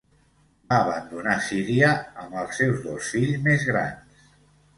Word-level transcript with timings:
Va 0.69 0.77
abandonar 0.85 1.35
Síria 1.47 1.91
amb 2.23 2.39
els 2.45 2.57
seus 2.63 2.81
dos 2.87 3.11
fills 3.17 3.45
més 3.51 3.69
grans. 3.71 4.19